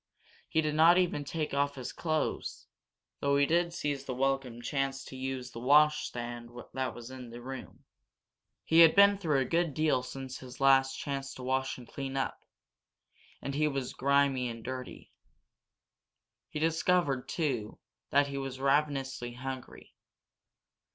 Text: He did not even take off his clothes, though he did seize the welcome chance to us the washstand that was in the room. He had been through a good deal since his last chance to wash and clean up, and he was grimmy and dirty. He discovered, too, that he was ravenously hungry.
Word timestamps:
He 0.49 0.61
did 0.61 0.73
not 0.73 0.97
even 0.97 1.23
take 1.23 1.53
off 1.53 1.75
his 1.75 1.93
clothes, 1.93 2.65
though 3.19 3.37
he 3.37 3.45
did 3.45 3.71
seize 3.71 4.03
the 4.03 4.15
welcome 4.15 4.59
chance 4.59 5.05
to 5.05 5.15
us 5.39 5.51
the 5.51 5.59
washstand 5.59 6.49
that 6.73 6.95
was 6.95 7.11
in 7.11 7.29
the 7.29 7.39
room. 7.39 7.83
He 8.63 8.79
had 8.79 8.95
been 8.95 9.19
through 9.19 9.37
a 9.37 9.45
good 9.45 9.75
deal 9.75 10.01
since 10.01 10.39
his 10.39 10.59
last 10.59 10.97
chance 10.97 11.35
to 11.35 11.43
wash 11.43 11.77
and 11.77 11.87
clean 11.87 12.17
up, 12.17 12.43
and 13.43 13.53
he 13.53 13.67
was 13.67 13.93
grimmy 13.93 14.49
and 14.49 14.63
dirty. 14.63 15.11
He 16.49 16.57
discovered, 16.57 17.29
too, 17.29 17.77
that 18.09 18.25
he 18.25 18.39
was 18.39 18.59
ravenously 18.59 19.33
hungry. 19.33 19.93